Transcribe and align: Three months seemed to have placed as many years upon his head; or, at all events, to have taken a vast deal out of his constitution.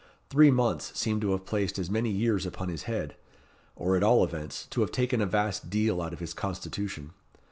Three 0.31 0.49
months 0.49 0.97
seemed 0.99 1.21
to 1.21 1.29
have 1.29 1.45
placed 1.45 1.77
as 1.77 1.91
many 1.91 2.09
years 2.09 2.47
upon 2.47 2.69
his 2.69 2.85
head; 2.89 3.15
or, 3.75 3.95
at 3.95 4.01
all 4.01 4.23
events, 4.23 4.65
to 4.71 4.81
have 4.81 4.91
taken 4.91 5.21
a 5.21 5.27
vast 5.27 5.69
deal 5.69 6.01
out 6.01 6.11
of 6.11 6.17
his 6.19 6.33
constitution. 6.33 7.11